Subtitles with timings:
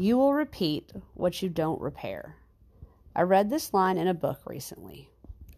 [0.00, 2.36] You will repeat what you don't repair.
[3.14, 5.10] I read this line in a book recently.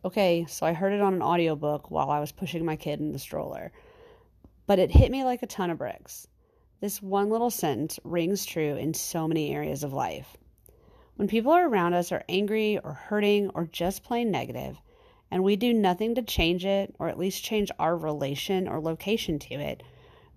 [0.04, 3.12] Okay, so I heard it on an audiobook while I was pushing my kid in
[3.12, 3.70] the stroller.
[4.66, 6.26] But it hit me like a ton of bricks.
[6.80, 10.36] This one little sentence rings true in so many areas of life.
[11.14, 14.76] When people around us are angry or hurting or just plain negative,
[15.30, 19.38] and we do nothing to change it or at least change our relation or location
[19.38, 19.84] to it,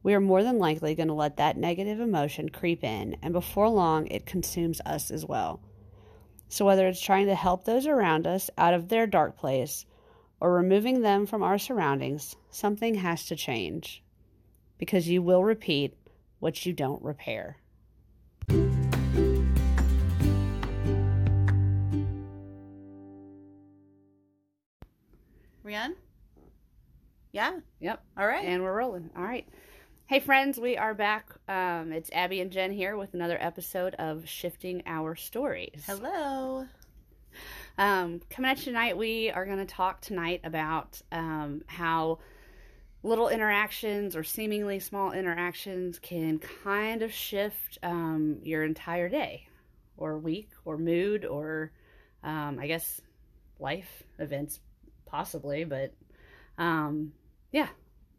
[0.06, 3.68] we are more than likely going to let that negative emotion creep in, and before
[3.68, 5.60] long, it consumes us as well.
[6.48, 9.88] So, whether it's trying to help those around us out of their dark place
[10.40, 14.04] or removing them from our surroundings, something has to change
[14.78, 15.98] because you will repeat
[16.38, 17.58] what you don't repair.
[25.66, 25.96] Rian?
[27.32, 27.58] Yeah.
[27.80, 28.04] Yep.
[28.20, 28.46] All right.
[28.46, 29.10] And we're rolling.
[29.18, 29.48] All right.
[30.08, 31.32] Hey, friends, we are back.
[31.50, 35.84] Um, it's Abby and Jen here with another episode of Shifting Our Stories.
[35.88, 36.68] Hello.
[37.80, 42.20] Um, coming at you tonight, we are going to talk tonight about um, how
[43.02, 49.48] little interactions or seemingly small interactions can kind of shift um, your entire day
[49.98, 51.72] or week or mood or,
[52.24, 53.02] um, I guess,
[53.60, 54.60] life events,
[55.08, 55.64] possibly.
[55.64, 55.96] But
[56.60, 57.14] um,
[57.52, 57.70] yeah,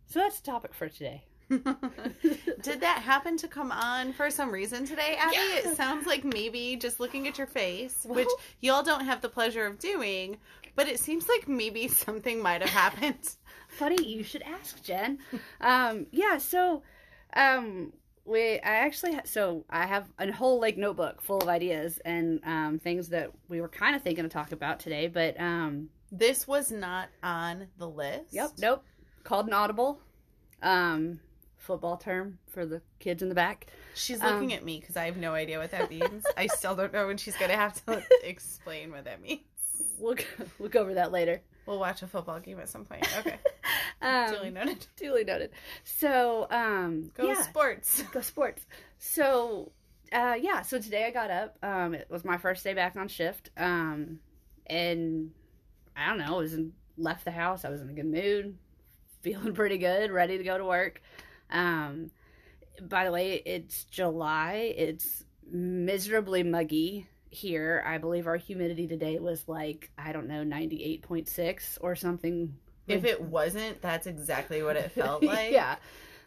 [0.06, 1.22] so that's the topic for today.
[1.50, 5.36] Did that happen to come on for some reason today, Abby?
[5.36, 5.70] Yeah.
[5.70, 8.28] It sounds like maybe just looking at your face, Well- which
[8.60, 10.38] y'all don't have the pleasure of doing,
[10.74, 13.36] but it seems like maybe something might have happened.
[13.68, 15.18] Funny you should ask, Jen.
[15.60, 16.82] um, yeah, so
[17.34, 17.92] um,
[18.24, 22.40] we I actually ha- so I have a whole like notebook full of ideas and
[22.44, 26.46] um, things that we were kind of thinking to talk about today, but um, This
[26.48, 28.32] was not on the list.
[28.32, 28.50] Yep.
[28.58, 28.84] Nope.
[29.24, 30.00] Called an audible.
[30.62, 31.20] Um,
[31.66, 33.66] football term for the kids in the back.
[33.94, 36.24] She's Um, looking at me because I have no idea what that means.
[36.36, 39.40] I still don't know, and she's going to have to explain what that means.
[39.98, 40.24] We'll go,
[40.58, 41.40] we'll go over that later.
[41.66, 43.06] We'll watch a football game at some point.
[43.18, 43.38] Okay.
[44.02, 44.86] Um, Duly noted.
[44.96, 45.50] duly noted.
[45.84, 48.02] So, um, Go yeah, sports.
[48.12, 48.64] go sports.
[48.98, 49.72] So,
[50.12, 50.62] uh, yeah.
[50.62, 51.56] So today I got up.
[51.62, 53.50] Um, it was my first day back on shift.
[53.56, 54.20] Um,
[54.66, 55.30] and
[55.96, 56.34] I don't know.
[56.34, 57.64] I was in, left the house.
[57.64, 58.58] I was in a good mood,
[59.22, 61.00] feeling pretty good, ready to go to work.
[61.50, 62.10] Um,
[62.80, 64.74] by the way, it's July.
[64.76, 67.82] It's miserably muggy here.
[67.86, 71.94] I believe our humidity today was like I don't know, ninety eight point six or
[71.94, 72.56] something.
[72.88, 75.52] If it wasn't, that's exactly what it felt like.
[75.52, 75.76] yeah.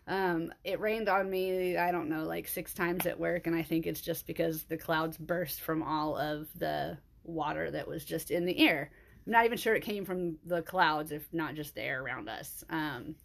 [0.07, 3.62] Um, it rained on me, I don't know, like six times at work, and I
[3.62, 8.31] think it's just because the clouds burst from all of the water that was just
[8.31, 8.91] in the air.
[9.25, 12.28] I'm not even sure it came from the clouds, if not just the air around
[12.28, 12.63] us.
[12.72, 13.16] Um,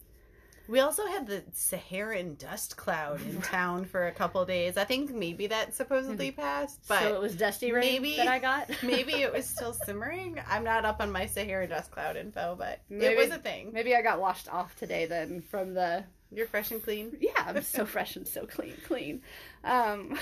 [0.67, 4.77] We also had the Saharan dust cloud in town for a couple days.
[4.77, 8.39] I think maybe that supposedly passed, but so it was dusty rain maybe- that I
[8.39, 8.69] got.
[8.83, 10.39] maybe it was still simmering.
[10.49, 13.71] I'm not up on my Saharan dust cloud info, but Maybe- it was a thing.
[13.73, 17.15] Maybe I got washed off today then from the You're fresh and clean.
[17.21, 19.21] yeah, I'm so fresh and so clean, clean.
[19.63, 20.17] Um,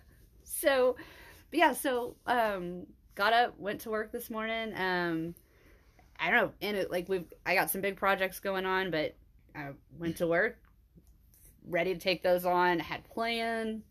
[0.44, 0.96] so,
[1.50, 4.74] but yeah, so um, got up, went to work this morning.
[4.76, 5.34] Um,
[6.20, 9.14] I don't know, and it like we've I got some big projects going on, but
[9.56, 10.58] I went to work,
[11.68, 12.78] ready to take those on.
[12.78, 13.82] Had plan,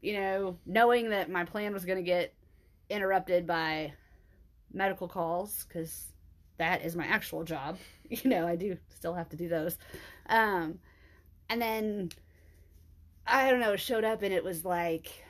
[0.00, 2.34] you know, knowing that my plan was going to get
[2.90, 3.92] interrupted by
[4.72, 6.12] medical calls because
[6.58, 7.78] that is my actual job.
[8.12, 9.78] You know, I do still have to do those.
[10.26, 10.80] Um,
[11.48, 12.10] and then
[13.26, 15.24] I don't know, showed up and it was like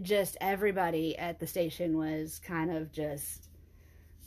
[0.00, 3.50] just everybody at the station was kind of just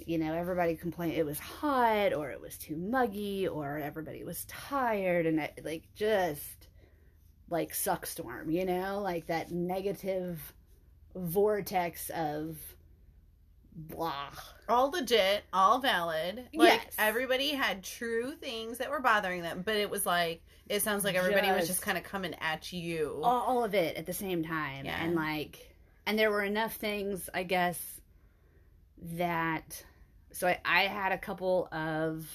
[0.05, 4.45] you know, everybody complained it was hot or it was too muggy or everybody was
[4.45, 6.67] tired and it, like just
[7.49, 10.53] like suck storm, you know, like that negative
[11.15, 12.57] vortex of
[13.75, 14.29] blah.
[14.69, 16.37] All legit, all valid.
[16.53, 16.95] Like Yes.
[16.97, 21.15] everybody had true things that were bothering them, but it was like it sounds like
[21.15, 23.19] everybody was Just- just kind of coming at you.
[23.23, 25.03] all, all of it at the same time Yeah.
[25.03, 25.75] and like
[26.07, 27.94] and there were enough things i guess
[29.13, 29.83] that
[30.31, 32.27] so I, I had a couple of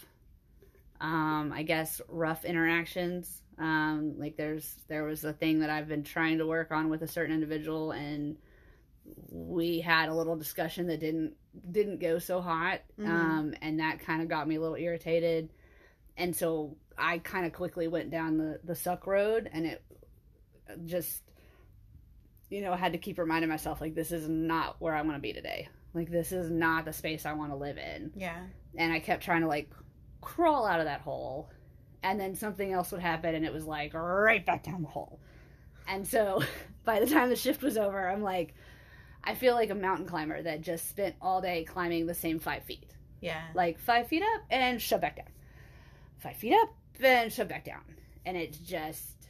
[1.01, 3.43] um i guess rough interactions.
[3.59, 7.03] Um like there's there was a thing that i've been trying to work on with
[7.03, 8.37] a certain individual and
[9.31, 11.35] we had a little discussion that didn't
[11.71, 13.09] didn't go so hot Mhm.
[13.09, 15.51] um and that kind of got me a little irritated.
[16.17, 19.83] And so i kind of quickly went down the the suck road and it
[20.85, 21.23] just
[22.51, 25.21] you know had to keep reminding myself like this is not where i want to
[25.21, 28.39] be today like this is not the space i want to live in Yeah.
[28.77, 29.71] and i kept trying to like
[30.21, 31.51] crawl out of that hole
[32.03, 35.21] and then something else would happen and it was like right back down the hole
[35.89, 36.43] and so
[36.85, 38.55] by the time the shift was over, I'm like,
[39.25, 42.63] I feel like a mountain climber that just spent all day climbing the same five
[42.63, 42.91] feet.
[43.21, 43.41] Yeah.
[43.55, 45.27] Like five feet up and shove back down.
[46.19, 46.73] Five feet up
[47.03, 47.83] and shove back down.
[48.25, 49.29] And it's just,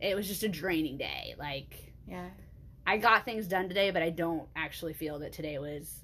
[0.00, 1.34] it was just a draining day.
[1.38, 2.28] Like, Yeah.
[2.86, 6.00] I got things done today, but I don't actually feel that today was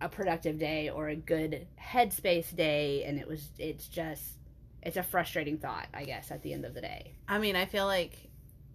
[0.00, 3.04] a productive day or a good headspace day.
[3.04, 4.38] And it was, it's just,
[4.82, 7.14] it's a frustrating thought, I guess, at the end of the day.
[7.28, 8.30] I mean, I feel like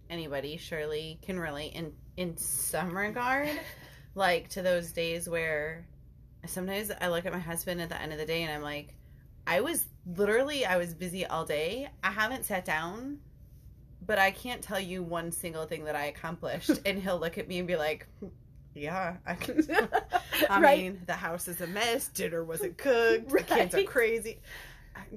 [0.08, 3.48] anybody surely can relate in in some regard,
[4.14, 5.86] like to those days where
[6.46, 8.94] sometimes I look at my husband at the end of the day and I'm like,
[9.46, 11.88] I was literally I was busy all day.
[12.02, 13.18] I haven't sat down,
[14.06, 16.70] but I can't tell you one single thing that I accomplished.
[16.86, 18.06] and he'll look at me and be like,
[18.74, 19.66] yeah, I can.
[20.50, 20.78] I Right.
[20.78, 22.08] mean, the house is a mess.
[22.08, 23.28] Dinner wasn't cooked.
[23.30, 24.40] The kids are crazy.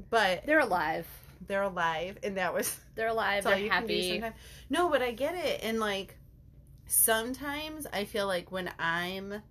[0.09, 1.07] But They're alive.
[1.47, 3.43] they're alive, and that was They're alive.
[3.43, 4.23] that's all They're you happy.
[4.69, 5.61] No, but I get it.
[5.63, 6.17] And like
[6.87, 9.41] sometimes I feel like when I'm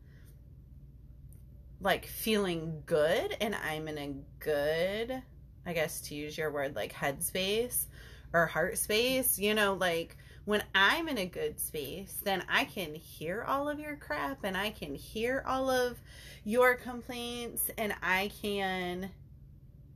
[1.81, 5.23] like feeling good and I'm in a good,
[5.65, 7.87] I guess to use your word, like headspace
[8.33, 12.95] or heart space, you know, like when I'm in a good space, then I can
[12.95, 16.01] hear all of your crap and I can hear all of
[16.45, 19.11] your complaints and I can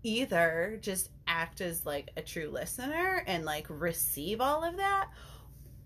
[0.02, 5.08] either just act as like a true listener and like receive all of that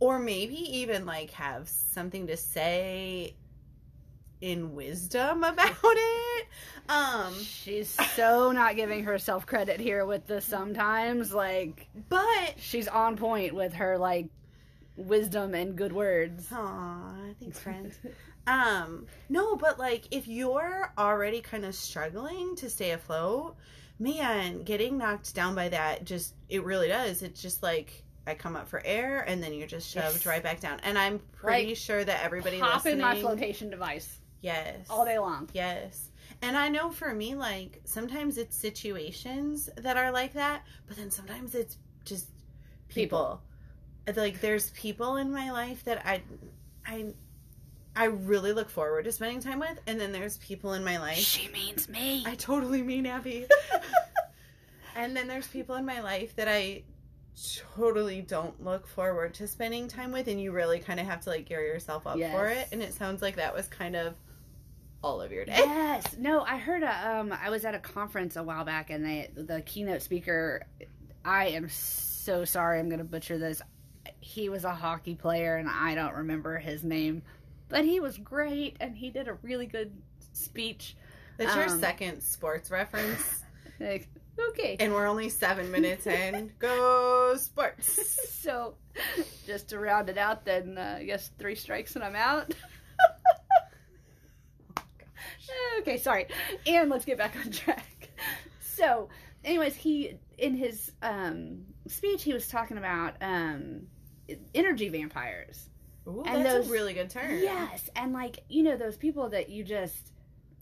[0.00, 3.34] or maybe even like have something to say
[4.40, 6.46] in wisdom about it
[6.88, 11.32] um She's so not giving herself credit here with the sometimes.
[11.32, 14.26] Like, but she's on point with her, like,
[14.96, 16.48] wisdom and good words.
[16.52, 17.92] Aw, thanks friend
[18.48, 23.56] um no but like if you're already kind of struggling to stay afloat
[23.98, 28.54] man getting knocked down by that just it really does it's just like i come
[28.54, 30.26] up for air and then you're just shoved Yes.
[30.26, 33.68] right back down and i'm pretty Like, sure that everybody Pop listening in my flotation
[33.68, 34.86] device yes.
[34.90, 35.48] All day long.
[35.54, 36.10] yes.
[36.42, 41.10] And i know for me like sometimes it's situations that are like that but then
[41.10, 42.28] sometimes it's just
[42.88, 43.40] people,
[44.08, 46.20] uh, like there's people in my life that i
[46.86, 47.06] i
[47.94, 51.16] i really look forward to spending time with and then there's people in my life
[51.18, 52.24] She means me.
[52.26, 53.46] i totally mean abby.
[54.96, 56.82] And then there's people in my life that i
[57.76, 61.30] totally don't look forward to spending time with and you really kind of have to
[61.30, 62.68] like gear yourself up for it.
[62.72, 64.14] And it sounds like that was kind of
[65.06, 66.16] all of your day Yes.
[66.18, 69.30] No, I heard a um I was at a conference a while back and they
[69.34, 70.66] the keynote speaker
[71.24, 73.62] I am so sorry I'm going to butcher this.
[74.20, 77.22] He was a hockey player and I don't remember his name,
[77.68, 79.92] but he was great and he did a really good
[80.32, 80.96] speech.
[81.36, 83.42] That's your Um, second sports reference,
[83.80, 84.08] Like,
[84.50, 84.76] okay.
[84.80, 86.52] and we're only seven minutes in.
[86.58, 88.18] Go sports!
[88.32, 88.74] so
[89.46, 92.54] just to round it out then uh, I guess 3 strikes and I'm out.
[95.80, 96.26] okay, sorry.
[96.66, 98.10] And let's get back on track.
[98.60, 99.08] So,
[99.44, 103.82] anyways, he in his um, speech he was talking about um,
[104.54, 105.68] energy vampires.
[106.08, 107.38] Ooh, And that's those- a really good term.
[107.42, 110.12] Yes, and like you know those people that you just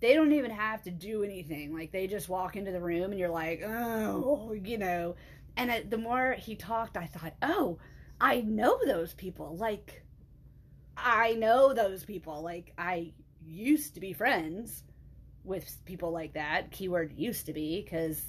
[0.01, 1.75] they don't even have to do anything.
[1.75, 5.17] Like they just walk into the room and you're like, oh, you know.
[5.57, 7.79] And it, the more he talked, I thought, oh,
[8.21, 9.57] I know those people.
[9.57, 10.03] Like,
[10.97, 12.43] I know those people.
[12.43, 13.13] Like, I
[13.47, 14.85] used to be friends
[15.45, 16.71] with people like that.
[16.71, 18.23] Keyword used to be because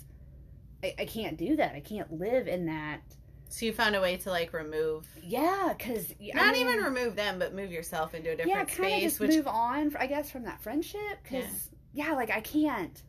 [0.83, 1.73] I, I can't do that.
[1.75, 3.01] I can't live in that.
[3.49, 7.53] So you found a way to like remove, Yeah, because not even remove them, but
[7.53, 9.03] move yourself into a different yeah, space.
[9.03, 9.95] just Which move on.
[9.97, 12.11] I guess from that friendship, because yeah.
[12.13, 13.01] like I can't.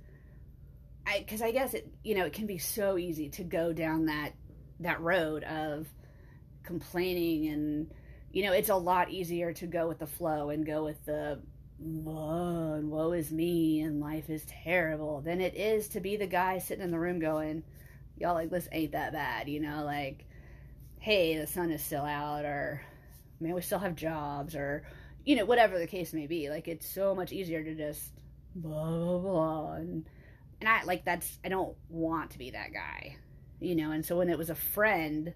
[1.06, 4.06] I because I guess it you know it can be so easy to go down
[4.06, 4.32] that
[4.80, 5.86] that road of
[6.62, 7.90] complaining and
[8.32, 11.40] you know it's a lot easier to go with the flow and go with the
[11.78, 16.26] woe and woe is me and life is terrible than it is to be the
[16.26, 17.62] guy sitting in the room going
[18.16, 20.24] y'all like this ain't that bad you know like
[21.00, 22.80] hey the sun is still out or
[23.40, 24.84] man we still have jobs or
[25.24, 28.12] you know whatever the case may be like it's so much easier to just
[28.54, 30.06] blah blah blah and
[30.60, 33.14] and i like that's i don't want to be that guy
[33.60, 35.34] you know and so when it was a friend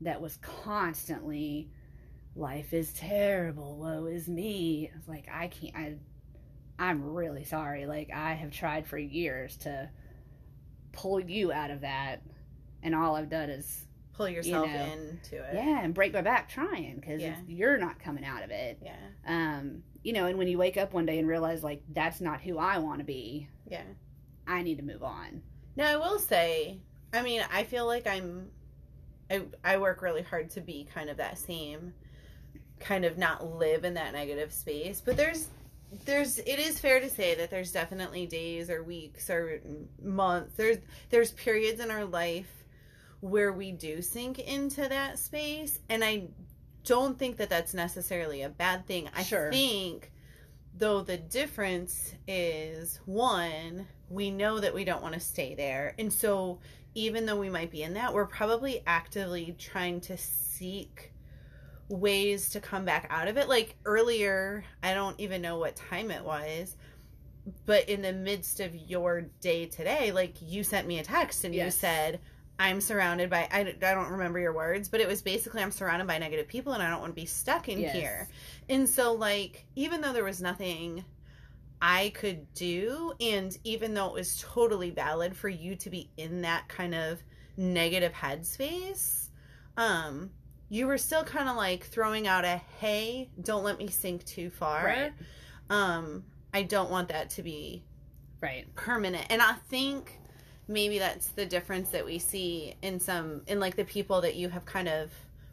[0.00, 1.70] that was constantly
[2.38, 5.94] life is terrible woe is me it's like i can't i
[6.78, 9.88] i'm really sorry like i have tried for years to
[10.92, 12.22] pull you out of that
[12.82, 15.50] and all i've done is pull yourself know, into it.
[15.54, 17.36] yeah and break my back trying because Yeah.
[17.46, 18.96] you're not coming out of it Yeah.
[19.26, 22.40] um you know and when you wake up one day and realize like that's not
[22.40, 23.82] who i want to be Yeah.
[24.46, 25.42] i need to move on
[25.76, 26.78] Now I will say,
[27.12, 28.50] I mean, I feel like I'm
[29.30, 31.94] I I work really hard to be kind of that same
[32.80, 35.00] kind of not live in that negative space.
[35.04, 35.48] But there's
[36.04, 39.60] there's it is fair to say that there's definitely days or weeks or
[40.02, 40.76] months there's
[41.10, 42.64] there's periods in our life
[43.20, 46.24] where we do sink into that space and i
[46.84, 49.50] don't think that that's necessarily a bad thing i Sure.
[49.50, 50.12] think
[50.76, 56.12] though the difference is one we know that we don't want to stay there and
[56.12, 56.58] so
[56.94, 61.12] even though we might be in that we're probably actively trying to seek
[61.88, 63.48] ways to come back out of it.
[63.48, 66.76] Like earlier, I don't even know what time it was,
[67.66, 71.54] but in the midst of your day today, like you sent me a text and
[71.54, 72.20] you said,
[72.60, 76.08] I'm surrounded by, I, I don't remember your words, but it was basically, I'm surrounded
[76.08, 77.92] by negative people and I don't want to be stuck in Yes.
[77.92, 78.28] here.
[78.68, 81.04] And so, like, even though there was nothing
[81.80, 86.42] I could do, and even though it was totally valid for you to be in
[86.42, 87.22] that kind of
[87.56, 89.28] negative headspace,
[89.76, 90.30] um,
[90.68, 94.50] you were still kind of like throwing out a hey, don't let me sink too
[94.50, 94.84] far.
[94.84, 95.12] Right.
[95.70, 97.82] Um, I don't want that to be
[98.40, 98.72] Right.
[98.76, 99.26] permanent.
[99.30, 100.20] And I think
[100.68, 104.48] maybe that's the difference that we see in some in like the people that you
[104.50, 105.10] have kind of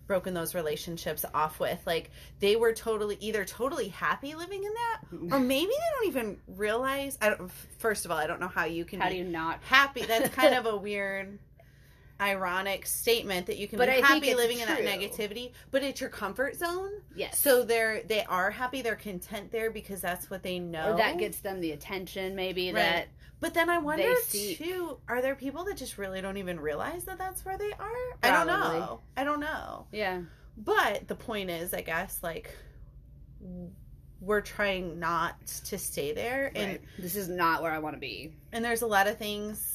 [0.07, 1.79] broken those relationships off with.
[1.88, 5.01] Like they were totally either totally happy living in that
[5.36, 8.65] or maybe they don't even realize I don't first of all, I don't know how
[8.65, 9.60] you can How be do you not?
[9.63, 10.03] happy.
[10.03, 11.39] That's kind of a weird
[12.22, 16.00] ironic statement that you can But be I happy living in that negativity, but it's
[16.00, 16.91] your comfort zone.
[17.15, 17.38] Yes.
[17.39, 20.93] So they're they are happy, they're content there because that's what they know.
[20.93, 22.75] or that gets them the attention, maybe Right.
[22.81, 23.07] that
[23.41, 27.17] But then I wonder too, are there people that just really don't even realize that
[27.17, 28.17] that's where they are?
[28.24, 29.01] I don't know.
[29.17, 29.88] I don't know.
[29.91, 30.22] yeah.
[30.57, 32.50] But the point is, I guess like
[34.22, 36.81] we're trying not to stay there and right.
[36.98, 38.34] This is not where I want to be.
[38.53, 39.75] and there's a lot of things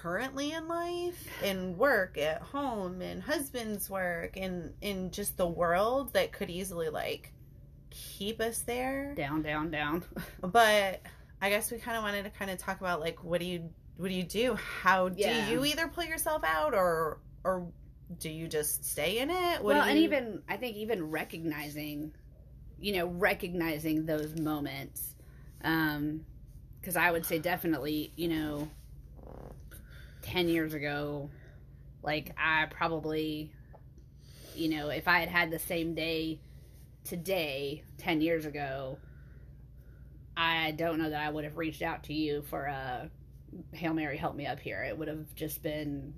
[0.00, 6.12] currently in life in work at home in husband's work and in just the world
[6.12, 7.32] that could easily like
[7.90, 10.04] keep us there Down, down, down.
[10.40, 11.00] but
[11.40, 13.68] i guess we kind of wanted to kind of talk about like what do you
[13.96, 15.50] what do you do how do Yeah.
[15.50, 17.66] you either pull yourself out or or
[18.18, 22.12] do you just stay in it what well, do and even I think even recognizing,
[22.78, 25.14] you know, recognizing those moments,
[25.64, 26.20] um,
[26.80, 28.68] because I would say definitely, you know,
[30.26, 31.30] ten years ago,
[32.02, 33.52] like I probably,
[34.54, 36.40] you know, if I had had the same day
[37.04, 38.98] today, ten years ago,
[40.36, 43.10] I don't know that I would have reached out to you for a
[43.72, 44.82] hail mary, help me up here.
[44.82, 46.12] It would have just been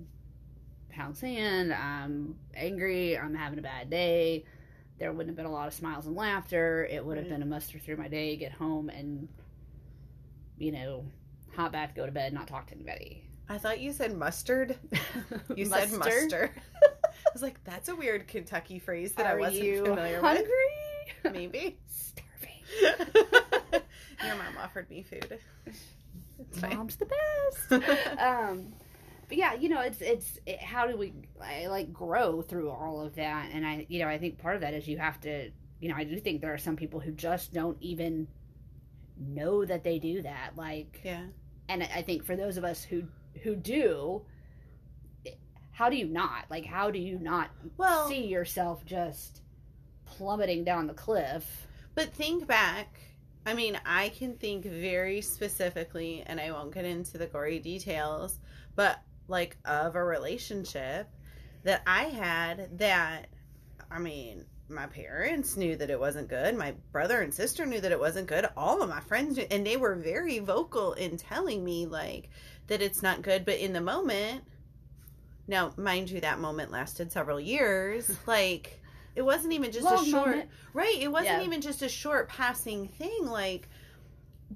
[0.89, 1.71] pound sand.
[1.73, 3.17] I'm angry.
[3.17, 4.43] I'm having a bad day.
[4.97, 6.85] There wouldn't have been a lot of smiles and laughter.
[6.91, 7.33] It would have Right.
[7.33, 9.29] been a muster through my day, get home, and
[10.57, 11.05] you know,
[11.55, 13.23] hot bath, go to bed, not talk to anybody.
[13.49, 14.77] I thought you said mustard
[15.55, 15.97] you said Muster?
[16.21, 16.51] muster
[16.83, 20.45] i was like that's a weird kentucky phrase that i wasn't you familiar hungry?
[21.23, 23.83] with maybe Starving.
[24.25, 25.39] Your mom offered me food.
[25.65, 26.75] It's fine.
[26.77, 28.19] Mom's the best.
[28.19, 28.73] um,
[29.27, 33.01] but yeah, you know, it's it's it, how do we I, like grow through all
[33.01, 33.49] of that?
[33.53, 35.95] And I, you know, I think part of that is you have to, you know,
[35.95, 38.27] I do think there are some people who just don't even
[39.17, 40.51] know that they do that.
[40.55, 41.23] Like, Yeah.
[41.67, 43.03] and I think for those of us who
[43.43, 44.21] who do,
[45.71, 46.65] how do you not like?
[46.65, 49.41] How do you not Well, see yourself just
[50.05, 51.67] plummeting down the cliff?
[51.95, 52.99] but think back.
[53.45, 58.39] I mean, I can think very specifically, and I won't get into the gory details,
[58.75, 61.09] but like of a relationship
[61.63, 63.27] that I had that,
[63.91, 66.55] I mean, my parents knew that it wasn't good.
[66.55, 68.47] My brother and sister knew that it wasn't good.
[68.55, 72.29] All of my friends knew, and they were very vocal in telling me, like,
[72.69, 73.45] that it's not good.
[73.45, 74.43] But in the moment,
[75.47, 78.09] now, mind you, that moment lasted several years.
[78.27, 78.81] Like,
[79.15, 80.27] it wasn't even just Long a short.
[80.29, 80.49] moment.
[80.73, 80.97] Right.
[80.99, 81.45] It wasn't Yeah.
[81.45, 83.25] even just a short passing thing.
[83.25, 83.67] Like,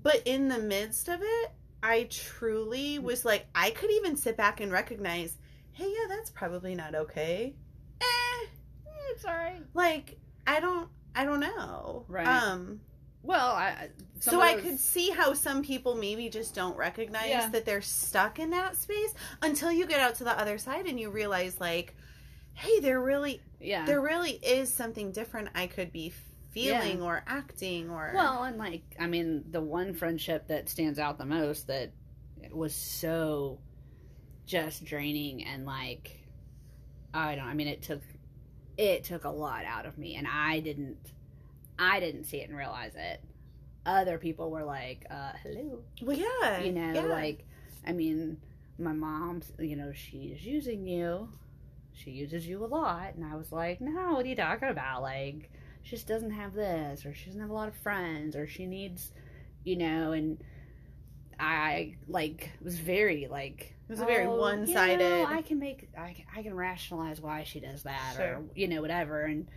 [0.01, 1.51] but in the midst of it,
[1.82, 5.38] I truly was like, I could even sit back and recognize,
[5.74, 7.55] hey, yeah, that's probably not okay.
[8.00, 8.46] Eh,
[9.12, 9.62] It's all right.
[9.74, 10.17] like,
[10.48, 12.05] I don't, I don't know.
[12.08, 12.25] Right.
[12.27, 12.79] Um,
[13.24, 13.89] Well, I
[14.20, 17.50] so I those- could see how some people maybe just don't recognize Yeah.
[17.50, 21.00] that they're stuck in that space until you get out to the other side and
[21.00, 21.96] you realize, like,
[22.53, 23.86] hey, there really, yeah.
[23.86, 26.13] there really is something different I could be
[26.51, 31.18] feeling or acting or Well, and like, I mean, the one friendship that stands out
[31.18, 31.92] the most that
[32.51, 33.60] was so
[34.46, 36.20] just draining and like,
[37.13, 37.46] I don't.
[37.46, 38.01] I mean, it took
[38.77, 40.98] it took a lot out of me, and I didn't,
[41.80, 43.22] I didn't see it and realize it.
[43.86, 47.01] Other people were like, uh, "Hello," well, yeah, you know, yeah.
[47.06, 47.46] like,
[47.86, 48.38] I mean,
[48.80, 51.30] my mom's, you know, she's using you.
[51.96, 53.13] she uses you a lot.
[53.13, 55.03] And I was like, no, what are you talking about?
[55.03, 55.51] Like,
[55.84, 58.65] she just doesn't have this, or she doesn't have a lot of friends, or she
[58.65, 59.12] needs,
[59.63, 60.39] you know, and
[61.39, 65.60] I like was very like It was a very "Oh, one-sided- You know, I can
[65.60, 68.38] make I can, I can rationalize why she does that Sure.
[68.38, 69.48] or you know whatever and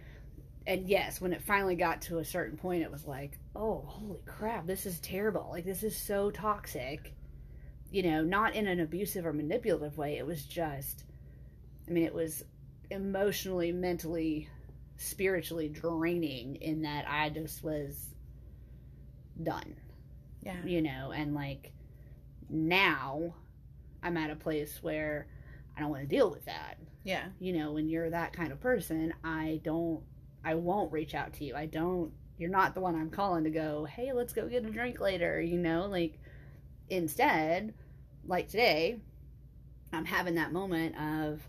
[0.67, 4.21] and yes, when it finally got to a certain point, it was like, oh holy
[4.27, 5.49] crap, this is terrible.
[5.51, 7.15] Like this is so toxic.
[7.91, 10.19] You know, not in an abusive or manipulative way.
[10.19, 11.05] It was just,
[11.89, 12.43] I mean, it was
[12.91, 14.49] emotionally, mentally,
[14.97, 18.15] spiritually draining in that I just was
[19.43, 19.77] done
[20.43, 20.57] Yeah.
[20.65, 21.73] you know, and like
[22.49, 23.35] now
[24.03, 25.27] I'm at a place where
[25.77, 26.79] I don't want to deal with that.
[27.05, 27.27] Yeah.
[27.39, 30.03] You know, when you're that kind of person, I don't,
[30.47, 31.57] I won't reach out to you.
[31.57, 34.71] I don't, you're not the one I'm calling to go, hey, let's go get a
[34.71, 36.21] drink later, you know, like
[36.89, 37.75] instead,
[38.25, 39.01] like today,
[39.93, 41.41] I'm having that moment of,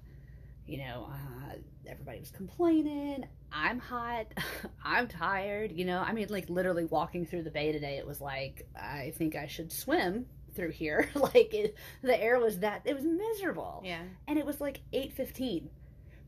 [0.66, 3.28] you know, uh, everybody was complaining.
[3.52, 4.26] I'm hot.
[4.84, 5.74] I'm tired.
[5.74, 9.14] You know, I mean, like literally walking through the bay today, it was like, I
[9.16, 10.26] think I should swim
[10.56, 11.08] through here.
[11.16, 13.84] like it, the air was that, it was miserable.
[13.86, 14.02] Yeah.
[14.28, 15.68] And it was like 8.15.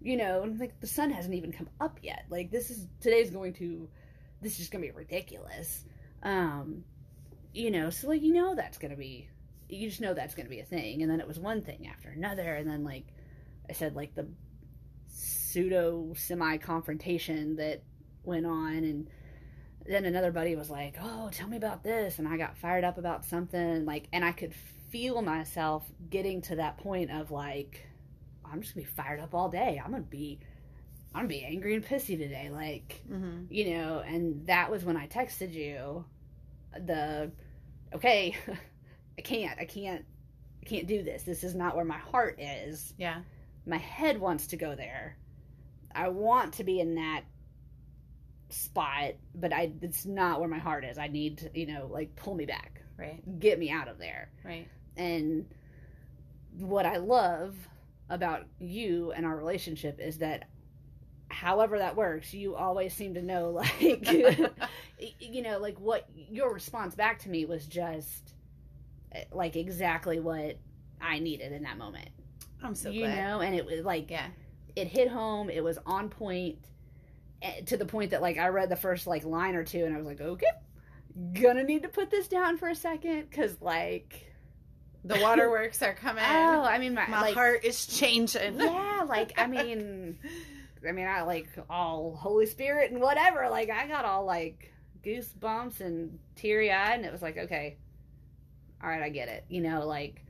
[0.01, 2.25] You know, and like the sun hasn't even come up yet.
[2.29, 3.87] Like this is, today's going to,
[4.41, 5.83] this is going to be ridiculous.
[6.23, 6.83] Um,
[7.53, 9.29] you know, so like, you know, that's going to be,
[9.67, 11.01] you just know that's going to be a thing.
[11.01, 12.55] And then it was one thing after another.
[12.55, 13.07] And then like,
[13.69, 14.27] I said, like the
[15.07, 17.83] pseudo semi confrontation that
[18.23, 19.09] went on and
[19.85, 22.97] then another buddy was like oh tell me about this and i got fired up
[22.97, 24.53] about something like and i could
[24.89, 27.88] feel myself getting to that point of like
[28.51, 30.39] i'm just gonna be fired up all day i'm gonna be
[31.13, 33.45] i'm gonna be angry and pissy today like Mm-hmm.
[33.49, 36.05] you know and that was when i texted you
[36.85, 37.31] the
[37.93, 38.35] okay
[39.17, 40.05] i can't i can't
[40.61, 43.21] i can't do this this is not where my heart is Yeah.
[43.65, 45.17] my head wants to go there.
[45.93, 47.23] I want to be in that
[48.49, 50.97] spot, but I it's not where my heart is.
[50.97, 52.81] I need to, you know, like pull me back.
[52.97, 53.21] Right.
[53.39, 54.29] Get me out of there.
[54.43, 54.67] Right.
[54.97, 55.45] And
[56.57, 57.55] what I love
[58.09, 60.45] about you and our relationship is that
[61.29, 64.09] however that works, you always seem to know like
[65.19, 68.33] you know, like what your response back to me was just
[69.11, 70.57] eh, like exactly what
[71.01, 72.09] I needed in that moment.
[72.63, 73.15] I'm so you glad.
[73.15, 74.27] know, and it was like Yeah.
[74.75, 75.49] it hit home.
[75.49, 76.57] It was on point
[77.41, 79.93] eh, to the point that like I read the first like line or two and
[79.93, 80.45] I was like, okay,
[81.33, 84.28] gonna need to put this down for a second because like
[85.03, 86.23] The waterworks are coming.
[86.27, 88.59] oh, I mean my, My like heart is changing.
[88.59, 90.17] yeah, like I mean,
[90.87, 93.47] I mean I like all Holy Spirit and whatever.
[93.49, 97.77] Like I got all like goosebumps and teary eyed, and it was like okay,
[98.83, 99.45] all right, I get it.
[99.49, 100.25] You know, like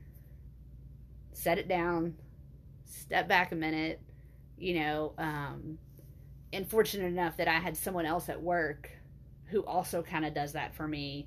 [1.32, 2.14] set it down,
[2.84, 4.00] step back a minute.
[4.56, 5.78] You know, um,
[6.52, 8.90] and fortunate enough that I had someone else at work
[9.46, 11.26] who also kind of does that for me,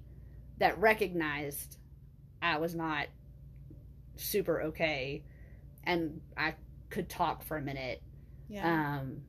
[0.60, 1.78] that recognized
[2.42, 3.08] I was not
[4.16, 5.24] super okay,
[5.84, 6.56] and I
[6.90, 8.02] could talk for a minute
[8.50, 9.00] Yeah.
[9.00, 9.22] um,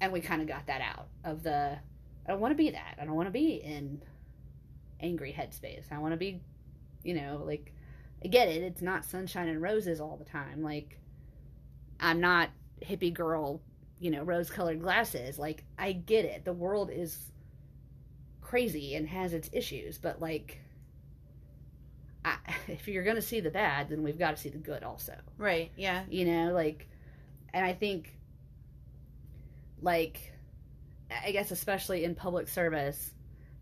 [0.00, 1.78] and we kind of got that out of the.
[2.26, 2.96] I don't want to be that.
[3.00, 4.02] I don't want to be in
[5.00, 5.90] angry headspace.
[5.92, 6.40] I want to be,
[7.02, 7.72] you know, like
[8.24, 8.62] I get it.
[8.62, 10.62] It's not sunshine and roses all the time.
[10.62, 10.98] Like
[12.00, 12.50] I'm not
[12.84, 13.60] hippie girl,
[14.00, 15.38] you know, rose-colored glasses.
[15.38, 16.44] Like I get it.
[16.44, 17.30] The world is
[18.40, 20.58] crazy and has its issues, but like.
[22.24, 22.36] I,
[22.68, 25.70] if you're gonna see the bad, then we've got to see the good also right.
[25.76, 26.04] Yeah.
[26.08, 26.88] you know like
[27.52, 28.16] and i think
[29.80, 30.32] like
[31.24, 33.12] i guess especially in public service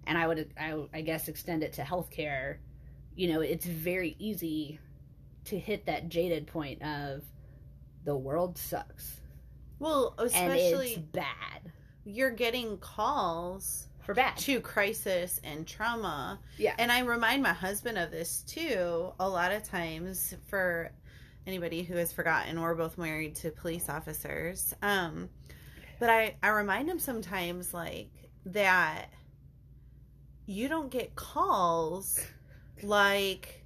[0.06, 2.58] and i would i, I guess extend it to healthcare
[3.16, 4.78] you know it's very easy
[5.46, 7.22] to hit that jaded point of
[8.04, 9.20] the world sucks
[9.78, 11.72] Well, and it's especially bad
[12.04, 16.40] you're getting calls for bad to crisis and trauma.
[16.58, 16.74] Yeah.
[16.80, 19.12] And I remind my husband of this too.
[19.20, 20.90] A lot of times for
[21.46, 24.74] anybody who has forgotten, we're both married to police officers.
[24.82, 25.28] Um,
[26.00, 28.10] but I, I remind him sometimes like
[28.46, 29.12] that
[30.44, 32.18] you don't get calls
[32.82, 33.59] like,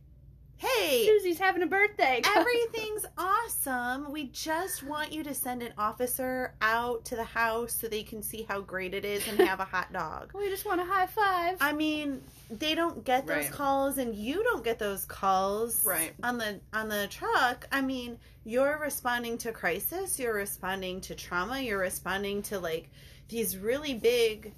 [0.56, 4.10] hey, susie's having a birthday everything's awesome.
[4.12, 8.22] We just want you to send an officer out to the house so they can
[8.22, 10.32] see how great it is and have a hot dog.
[10.34, 13.52] we just want a high five I mean, they don't get those Right.
[13.52, 16.12] calls and you don't get those calls Right.
[16.22, 17.66] on the on the truck.
[17.72, 22.90] I mean, you're responding to crisis, you're responding to trauma, you're responding to like
[23.28, 24.52] these really big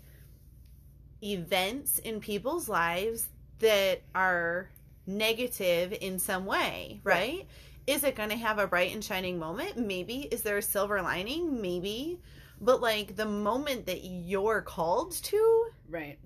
[1.22, 3.28] events in people's lives
[3.60, 4.68] that are
[5.06, 7.46] negative in some way, right?
[7.86, 9.76] is it going to have a bright and shining moment?
[9.78, 10.22] Maybe.
[10.22, 11.60] Is there a silver lining?
[11.62, 12.18] Maybe.
[12.60, 16.18] But like the moment that you're called to Right.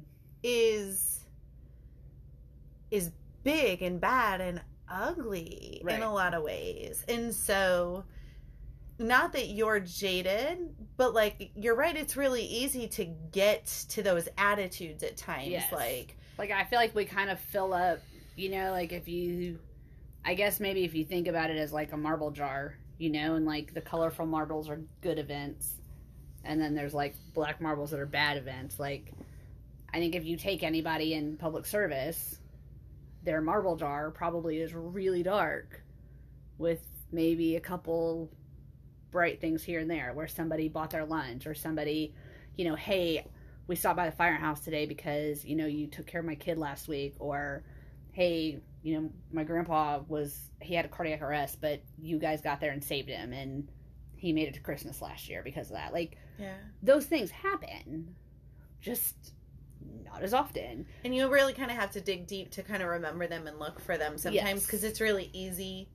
[0.43, 1.21] is
[2.91, 3.11] is
[3.45, 7.05] big and bad and ugly in a lot of ways.
[7.09, 8.05] And so
[8.99, 14.29] not that you're jaded, but like you're right, it's really easy to get to those
[14.39, 15.49] attitudes at times.
[15.49, 15.71] Yes.
[15.73, 18.01] Like Like I feel like we kind of fill up,
[18.37, 19.59] you know, like if you
[20.25, 23.35] I guess maybe if you think about it as like a marble jar, you know,
[23.35, 25.75] and like the colorful marbles are good events.
[26.45, 28.79] And then there's like black marbles that are bad events.
[28.79, 29.13] Like
[29.93, 32.39] I think if you take anybody in public service,
[33.23, 35.83] their marble jar probably is really dark
[36.59, 36.81] with
[37.13, 38.31] maybe a couple
[39.11, 42.15] bright things here and there where somebody bought their lunch or somebody,
[42.57, 43.27] you know, hey,
[43.67, 46.59] we stopped by the firehouse today because, you know, you took care of my kid
[46.59, 47.63] last week or
[48.13, 52.61] hey, you know, my grandpa was he had a cardiac arrest, but you guys got
[52.61, 53.69] there and saved him and
[54.17, 55.93] he made it to Christmas last year because of that.
[55.93, 56.55] Like yeah.
[56.83, 58.15] those things happen.
[58.81, 59.33] Just
[60.05, 60.87] not as often.
[61.05, 63.59] And you really kind of have to dig deep to kind of remember them and
[63.59, 64.67] look for them sometimes Yes.
[64.67, 65.89] because it's really easy.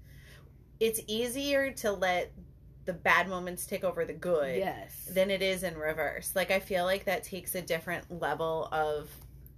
[0.80, 2.32] It's easier to let
[2.86, 5.06] the bad moments take over the good Yes.
[5.12, 6.32] than it is in reverse.
[6.36, 9.10] Like I feel like that takes a different level of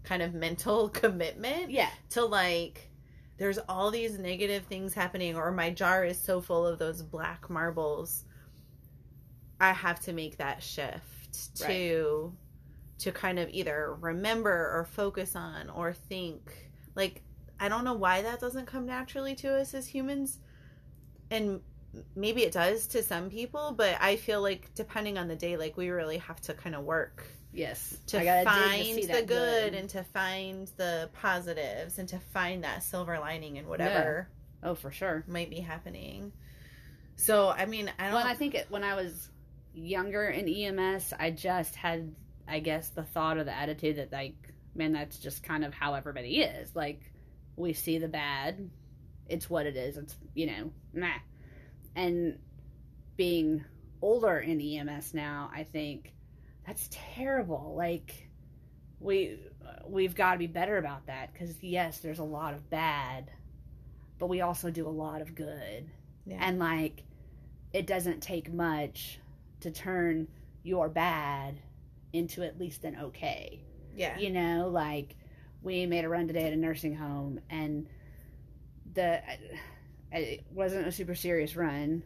[0.07, 1.89] kind of mental commitment yeah.
[2.11, 2.89] to like
[3.37, 7.49] there's all these negative things happening or my jar is so full of those black
[7.49, 8.23] marbles.
[9.59, 12.33] I have to make that shift to
[12.99, 17.21] to kind of either remember or focus on or think like
[17.59, 20.39] I don't know why that doesn't come naturally to us as humans
[21.29, 21.61] and
[22.15, 25.77] maybe it does to some people but I feel like depending on the day like
[25.77, 27.97] we really have to kind of work Yes.
[28.07, 31.97] to I gotta dig to find see the that good, and to find the positives
[31.97, 34.29] and to find that silver lining and whatever
[34.63, 35.23] oh, for sure.
[35.27, 36.31] might be happening.
[37.15, 38.13] So I mean, I don't.
[38.13, 39.29] Well, I think it, when I was
[39.73, 42.13] younger in EMS, I just had,
[42.47, 45.93] I guess, the thought or the attitude that, like, man, that's just kind of how
[45.93, 46.75] everybody is.
[46.75, 47.11] Like,
[47.55, 48.69] we see the bad,
[49.27, 49.97] it's what it is.
[49.97, 51.19] It's, you know, meh.
[51.95, 52.39] And
[53.15, 53.63] being
[54.01, 56.13] older in EMS now, I think
[56.67, 57.73] that's terrible.
[57.75, 58.29] Like,
[58.99, 59.39] we
[59.87, 63.31] we've got to be better about that because yes, there's a lot of bad,
[64.19, 65.89] but we also do a lot of good
[66.27, 66.37] yeah.
[66.41, 67.03] and like
[67.73, 69.19] it doesn't take much
[69.61, 70.27] to turn
[70.63, 71.59] your bad
[72.13, 73.61] into at least an okay
[73.95, 75.15] yeah, you know like
[75.63, 77.87] we made a run today at a nursing home and
[78.93, 79.21] the
[80.11, 82.03] it wasn't a super serious run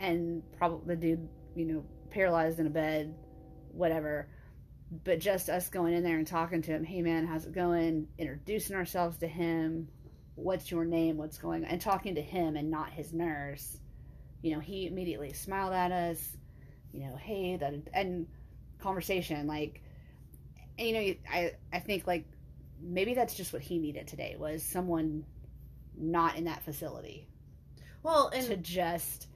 [0.00, 3.14] and probably the dude you know paralyzed in a bed
[3.74, 4.28] whatever.
[5.04, 8.08] But just us going in there and talking to him hey man how's it going?
[8.18, 9.88] Introducing ourselves to him
[10.36, 11.16] what's your name?
[11.16, 11.70] What's going on?
[11.70, 13.78] And talking to him and not his nurse.
[14.42, 16.36] You know he immediately smiled at us
[16.94, 18.26] you know hey that and
[18.78, 19.82] conversation like
[20.78, 22.24] and, you know i i think like
[22.80, 25.24] maybe that's just what he needed today was someone
[25.96, 27.26] not in that facility
[28.02, 29.28] well, and to just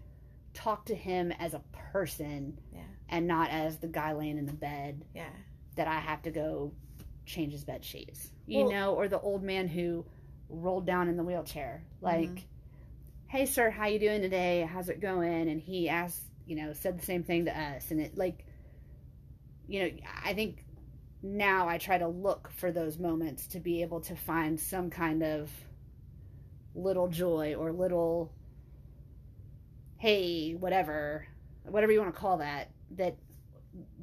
[0.52, 2.82] talk to him as a person Yeah.
[3.08, 5.30] And not as the guy laying in the bed yeah,
[5.76, 6.72] that I have to go
[7.26, 8.32] change his bed sheets.
[8.46, 10.04] You Well- know, or the old man who
[10.48, 11.84] rolled down in the wheelchair.
[12.00, 12.44] Like, Mhm.
[13.26, 14.62] "Hey sir, how you doing today?
[14.62, 18.00] How's it going?" And he asked, you know, said the same thing to us and
[18.00, 18.44] it like
[19.70, 19.90] you know,
[20.24, 20.64] I think
[21.22, 25.22] now I try to look for those moments to be able to find some kind
[25.22, 25.50] of
[26.74, 28.32] little joy or little
[29.98, 31.26] hey, whatever,
[31.64, 33.16] whatever you want to call that that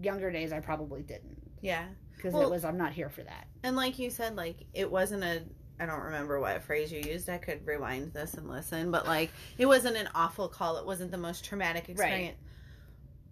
[0.02, 1.86] younger days I probably didn't yeah.
[2.16, 3.48] because Well- it was I'm not here for that.
[3.64, 5.44] And like you said, like it wasn't a.
[5.78, 7.30] I don't remember what phrase you used.
[7.30, 10.78] I could rewind this and listen, but like it wasn't an awful call.
[10.78, 12.38] It wasn't the most traumatic experience.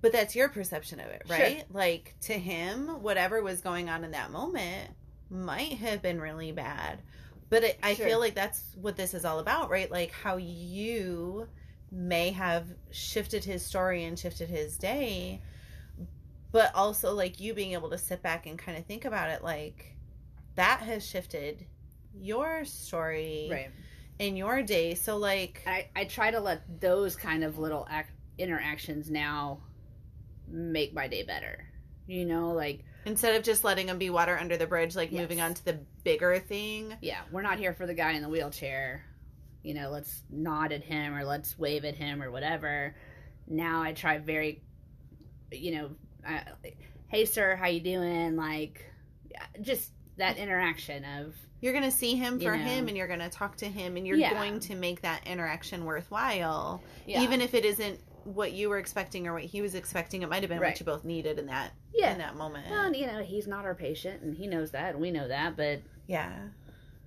[0.01, 1.37] But that's your perception of it, Sure.
[1.37, 1.63] right?
[1.71, 4.89] Like to him, whatever was going on in that moment
[5.29, 7.01] might have been really bad.
[7.49, 8.07] But it, I Sure.
[8.07, 9.89] feel like that's what this is all about, right?
[9.89, 11.47] Like how you
[11.95, 15.39] may have shifted his story and shifted his day,
[16.51, 19.43] but also like you being able to sit back and kind of think about it
[19.43, 19.95] like
[20.55, 21.65] that has shifted
[22.15, 23.47] your story
[24.19, 24.95] in your day.
[24.95, 29.59] So like I, I try to let those kind of little act, interactions now
[30.47, 31.65] make my day better.
[32.07, 35.21] You know, like instead of just letting them be water under the bridge, like Yes.
[35.21, 36.95] moving on to the bigger thing.
[37.01, 39.05] yeah, we're not here for the guy in the wheelchair.
[39.63, 42.95] You know, let's nod at him or let's wave at him or whatever.
[43.47, 44.61] Now I try very,
[45.51, 45.89] you know,
[46.27, 46.39] uh,
[47.07, 48.35] hey sir, how you doing?
[48.35, 48.85] Like,
[49.61, 52.63] just that interaction of You're going to see him You for know.
[52.63, 54.33] him and you're going to talk to him and you're Yeah.
[54.33, 56.83] going to make that interaction worthwhile.
[57.07, 60.29] yeah, Even if it isn't what you were expecting or what he was expecting, it
[60.29, 60.69] might have been Right.
[60.71, 62.11] what you both needed in that yeah.
[62.11, 62.69] in that moment.
[62.69, 65.27] Well, and, you know, he's not our patient, and he knows that, and we know
[65.27, 65.55] that.
[65.57, 66.31] But yeah.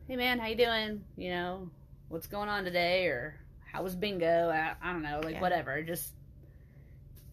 [0.09, 1.05] hey, man, how you doing?
[1.17, 1.71] You know,
[2.09, 3.39] what's going on today, or
[3.73, 4.49] how was bingo?
[4.51, 5.41] I, I don't know, like Yeah.
[5.41, 5.83] whatever.
[5.83, 6.15] Just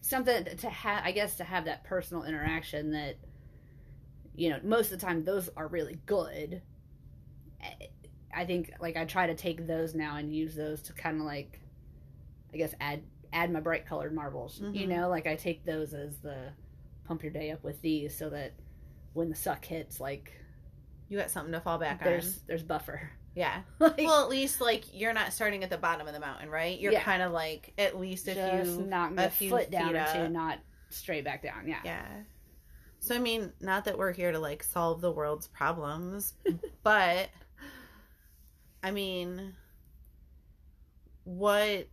[0.02, 3.16] something to have, I guess, to have that personal interaction that,
[4.36, 6.62] you know, most of the time those are really good.
[7.62, 11.24] I- think like I try to take those now and use those to kind of
[11.26, 11.60] like,
[12.54, 14.60] I guess add add my bright colored marbles.
[14.60, 14.88] You Mhm.
[14.90, 16.52] know, like I take those as the
[17.06, 18.54] pump your day up with these so that
[19.14, 20.34] when the suck hits, like
[21.10, 22.44] You got something to fall back there's on.
[22.48, 23.12] there's buffer.
[23.36, 23.62] Yeah.
[23.80, 26.80] like, Well, at least like you're not starting at the bottom of the mountain, right?
[26.80, 27.04] You're Yeah.
[27.04, 30.06] kind of like at least a just few knocking a few foot down feet or
[30.14, 30.32] two, up.
[30.32, 31.68] not straight back down.
[31.68, 31.80] Yeah.
[31.84, 32.06] Yeah.
[33.00, 36.34] So I mean, not that we're here to like solve the world's problems,
[36.84, 37.30] but
[38.84, 39.54] I mean,
[41.24, 41.88] what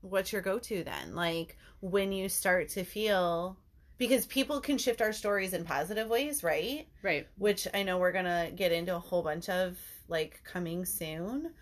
[0.00, 1.14] what's your go-to then?
[1.14, 3.58] Like when you start to feel
[3.98, 6.86] because people can shift our stories in positive ways, right?
[7.02, 7.26] Right.
[7.38, 11.52] Which I know we're going to get into a whole bunch of like coming soon.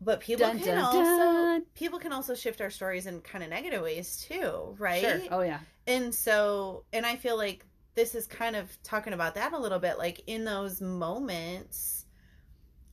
[0.00, 1.62] But people Dun, can dun, also dun.
[1.74, 5.00] people can also shift our stories in kind of negative ways too, right?
[5.00, 5.20] Sure.
[5.30, 5.58] Oh yeah.
[5.86, 9.80] And so, and I feel like this is kind of talking about that a little
[9.80, 12.06] bit, like in those moments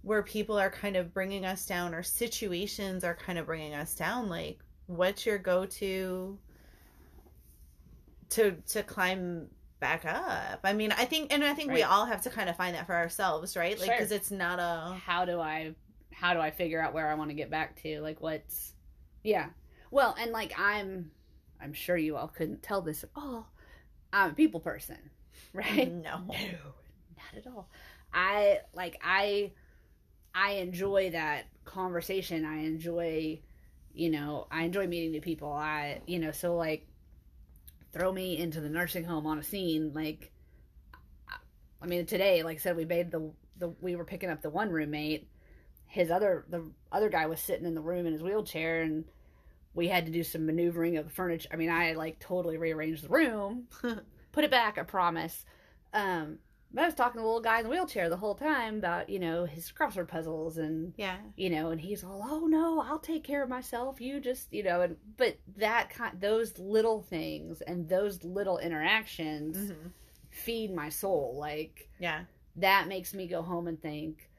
[0.01, 3.93] where people are kind of bringing us down or situations are kind of bringing us
[3.95, 6.39] down, like what's your go-to
[8.29, 9.47] to to climb
[9.79, 10.59] back up?
[10.63, 12.85] I mean, I think and I think we all have to kind of find that
[12.85, 13.77] for ourselves, right?
[13.79, 13.97] Like Sure.
[13.99, 15.75] cuz it's not a How do I
[16.13, 17.99] how do I figure out where I want to get back to?
[18.01, 18.73] Like what's
[19.23, 19.49] yeah.
[19.91, 21.11] Well, and like I'm
[21.61, 23.47] I'm sure you all couldn't tell this at all.
[24.13, 24.97] I'm a people person,
[25.53, 25.91] right?
[25.91, 26.23] no.
[26.27, 26.73] No,
[27.17, 27.69] not at all.
[28.13, 29.51] I like I
[30.33, 32.45] I enjoy that conversation.
[32.45, 33.39] I enjoy,
[33.93, 35.51] you know, I enjoy meeting new people.
[35.51, 36.87] I, you know, so like
[37.95, 40.31] throw me into the nursing home on a scene like
[41.81, 44.49] I mean today, like I said we made the the we were picking up the
[44.49, 45.29] one roommate.
[45.87, 49.05] His other the other guy was sitting in the room in his wheelchair and
[49.73, 51.49] we had to do some maneuvering of the furniture.
[51.53, 53.67] I mean, I like totally rearranged the room,
[54.31, 55.45] put it back, I promise.
[55.93, 56.39] Um,
[56.75, 59.09] but I was talking to the little guy in the wheelchair the whole time about,
[59.09, 61.17] you know, his crossword puzzles and, Yeah.
[61.37, 64.01] you know, and he's all, oh no, I'll take care of myself.
[64.01, 69.71] You just, you know, and, but that kind, those little things and those little interactions
[69.71, 69.91] Mhm.
[70.31, 71.37] feed my soul.
[71.39, 72.25] Like, Yeah.
[72.57, 74.29] that makes me go home and think,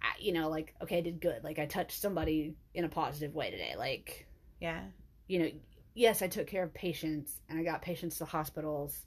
[0.00, 1.44] I, you know, like, okay, I did good.
[1.44, 3.74] Like, I touched somebody in a positive way today.
[3.76, 4.26] Like,
[4.60, 4.88] Yeah.
[5.28, 5.50] you know,
[5.92, 9.04] yes, I took care of patients and I got patients to hospitals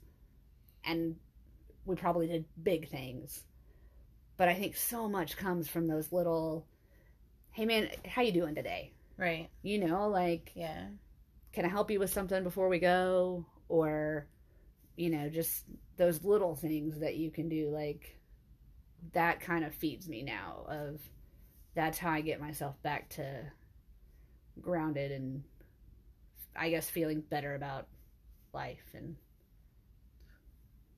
[0.84, 1.16] and
[1.88, 3.42] we probably did big things.
[4.36, 6.66] But I think so much comes from those little
[7.50, 8.92] hey man, how you doing today?
[9.16, 9.48] Right.
[9.62, 10.86] You know, like Yeah.
[11.52, 14.28] can I help you with something before we go or
[14.96, 15.64] you know, just
[15.96, 18.18] those little things that you can do like
[19.12, 21.00] that kind of feeds me now of
[21.74, 23.44] that's how I get myself back to
[24.60, 25.44] grounded and
[26.56, 27.86] I guess feeling better about
[28.52, 29.14] life and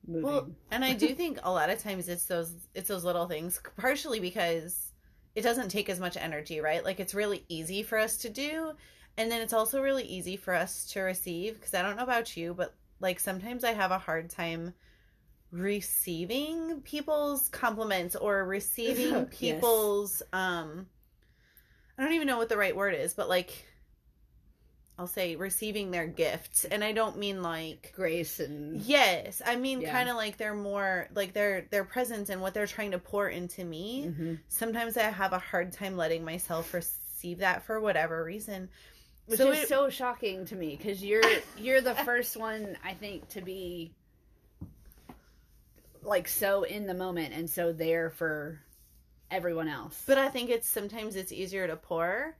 [0.07, 0.17] moving.
[0.23, 3.61] Well, and I do think a lot of times it's those it's those little things,
[3.77, 4.93] partially because
[5.35, 6.85] it doesn't take as much energy, right?
[6.85, 8.73] Like it's really easy for us to do,
[9.17, 11.55] and then it's also really easy for us to receive.
[11.55, 14.75] Because I don't know about you, but like sometimes I have a hard time
[15.53, 19.91] receiving people's compliments or receiving Yes.
[20.07, 20.87] people's um
[21.99, 23.65] I don't even know what the right word is, but like
[25.01, 26.67] I'll say receiving their gifts.
[26.67, 29.93] And I don't mean like Grace and Yes, I mean Yeah.
[29.93, 33.27] kind of like they're more like their their presence and what they're trying to pour
[33.27, 34.09] into me.
[34.09, 34.41] Mhm.
[34.49, 38.69] Sometimes I have a hard time letting myself receive that for whatever reason.
[39.25, 41.23] which So is it- so shocking to me because you're
[41.57, 43.95] you're the first one I think to be
[46.03, 48.61] like so in the moment and so there for
[49.31, 50.03] everyone else.
[50.07, 52.37] But I think it's sometimes it's easier to pour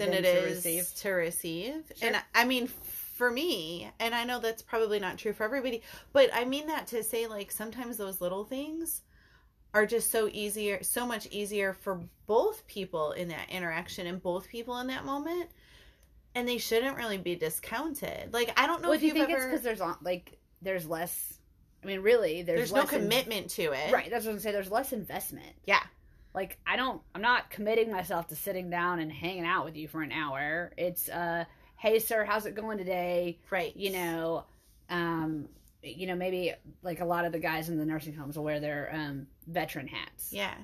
[0.00, 0.94] than Than it to is receive.
[1.02, 1.92] to receive.
[1.96, 2.08] Sure.
[2.08, 5.82] And I- mean for me, and I know that's probably not true for everybody,
[6.12, 9.02] but I mean that to say like sometimes those little things
[9.72, 14.48] are just so easier so much easier for both people in that interaction and both
[14.48, 15.48] people in that moment
[16.34, 19.30] and they shouldn't really be discounted like i don't know well, if you you've think
[19.30, 21.38] it's ever because there's on- like there's less?
[21.82, 24.38] I mean, really, there's, there's, no less in- commitment to it right, that's what I'm
[24.40, 24.54] saying.
[24.54, 25.46] There's less investment.
[25.66, 25.80] Yeah.
[26.34, 29.88] Like I don't, I'm not committing myself to sitting down and hanging out with you
[29.88, 30.72] for an hour.
[30.76, 31.44] It's uh,
[31.76, 33.38] hey sir, how's it going today?
[33.50, 34.44] right you know
[34.88, 35.48] um
[35.82, 38.60] you know, maybe like a lot of the guys in the nursing homes will wear
[38.60, 40.32] their um, veteran hats.
[40.32, 40.54] Yeah.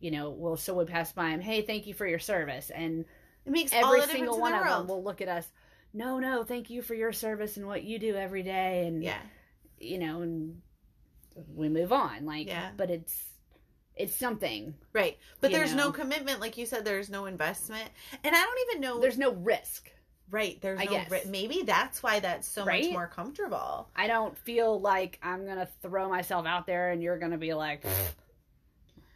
[0.00, 2.70] You know, will so we pass by them, hey, thank you for your service.
[2.70, 3.04] And
[3.44, 5.46] It makes every single one the of them will look at us,
[5.94, 8.86] no, no, thank you for your service and what you do every day.
[8.86, 9.18] And, yeah.
[9.78, 10.60] you know, and
[11.54, 12.26] we move on.
[12.26, 12.70] Like, Yeah.
[12.76, 13.22] but it's,
[13.96, 14.74] it's something.
[14.92, 15.16] Right.
[15.40, 16.40] But there's no commitment.
[16.40, 17.88] Like you said, there's no investment.
[18.24, 19.00] And I don't even know.
[19.00, 19.90] There's no risk.
[20.30, 20.60] right.
[20.60, 20.90] There's I no.
[20.90, 21.10] guess.
[21.10, 22.84] ri- Maybe that's why that's so Right?
[22.84, 23.88] much more comfortable.
[23.96, 27.84] I don't feel like I'm gonna throw myself out there and you're gonna be like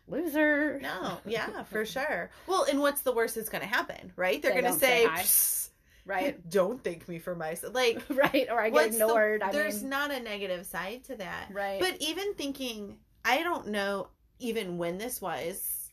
[0.08, 0.78] loser.
[0.80, 1.18] No.
[1.26, 2.30] Yeah, for sure.
[2.46, 4.40] Well, and what's the worst that's going to happen, right?
[4.42, 5.70] They're They going to say say,
[6.06, 6.50] Right.
[6.50, 7.56] don't thank me for my.
[7.72, 8.48] Like, right.
[8.50, 9.42] Or I get what's the- ignored.
[9.42, 11.48] I there's mean not a negative side to that.
[11.52, 11.78] Right.
[11.78, 14.08] But even thinking, I don't know
[14.40, 15.90] even when this was,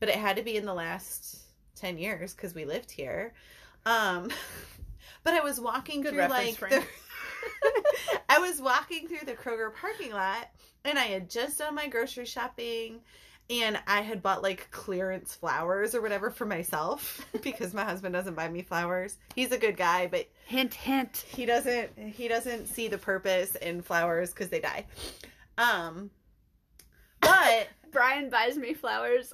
[0.00, 1.38] but it had to be in the last
[1.76, 3.34] 10 years because we lived here.
[3.86, 4.30] Um,
[5.24, 6.82] but I was walking Good through like the,
[8.28, 10.48] I was walking through the Kroger parking lot
[10.84, 13.00] and I had just done my grocery shopping
[13.50, 18.34] and I had bought like clearance flowers or whatever for myself because my husband doesn't
[18.34, 19.18] buy me flowers.
[19.34, 21.24] He's a good guy, but hint hint.
[21.28, 24.84] he doesn't he doesn't see the purpose in flowers because they die
[25.58, 26.10] um
[27.20, 29.32] but Brian buys me flowers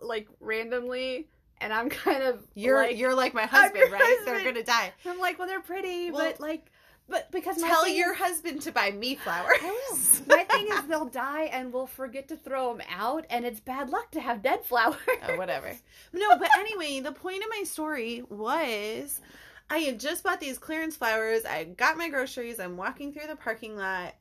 [0.00, 1.28] like randomly
[1.60, 4.18] and I'm kind of you're like, you're like my husband right?
[4.24, 4.92] They're gonna die.
[5.06, 6.70] I'm like, well they're pretty, Well, but like
[7.08, 10.22] but because my tell thing your husband to buy me flowers.
[10.28, 13.90] My thing is they'll die and we'll forget to throw them out and it's bad
[13.90, 14.96] luck to have dead flowers.
[15.28, 15.72] oh, whatever.
[16.12, 19.20] No but anyway the point of my story was
[19.68, 21.44] i had just bought these clearance flowers.
[21.44, 22.60] I got my groceries.
[22.60, 24.14] I'm walking through the parking lot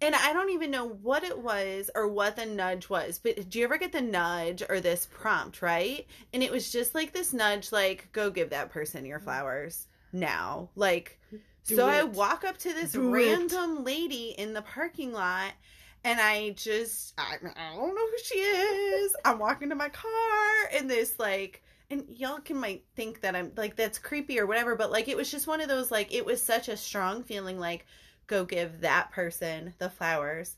[0.00, 3.58] and I don't even know what it was or what the nudge was, but do
[3.58, 6.06] you ever get the nudge or this prompt, right?
[6.32, 10.70] And it was just like this nudge, like, go give that person your flowers now.
[10.76, 11.18] Like,
[11.66, 13.10] Do so I walk up to this Do it.
[13.10, 15.52] random lady in the parking lot
[16.04, 19.16] and I just, I, I don't know who she is.
[19.24, 20.10] I'm walking to my car
[20.72, 24.76] and this, like, and y'all can might think that I'm like, that's creepy or whatever,
[24.76, 27.58] but like, it was just one of those, like, it was such a strong feeling,
[27.58, 27.84] like,
[28.28, 30.56] go give that person the flowers.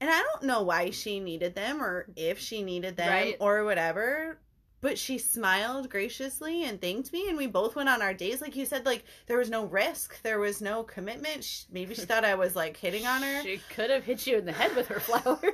[0.00, 3.36] And I don't know why she needed them or if she needed them Right.
[3.40, 4.38] or whatever.
[4.80, 8.40] But she smiled graciously and thanked me, and we both went on our days.
[8.40, 11.44] Like you said, like there was no risk, there was no commitment.
[11.44, 13.42] Sh maybe she thought I was like hitting on her.
[13.44, 15.52] She could have hit you in the head with her flowers.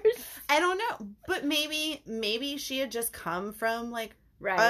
[0.49, 4.17] I don't know, but maybe maybe she had just come from like